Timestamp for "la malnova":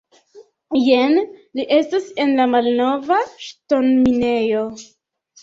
2.41-3.21